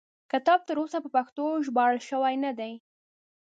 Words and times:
کتاب 0.31 0.59
تر 0.67 0.75
اوسه 0.81 0.97
په 1.03 1.09
پښتو 1.15 1.45
ژباړل 1.65 1.99
شوی 2.09 2.35
نه 2.45 2.51
دی. 2.59 2.73